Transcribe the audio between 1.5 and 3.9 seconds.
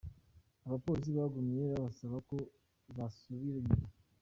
babasaba ko bosubira inyuma.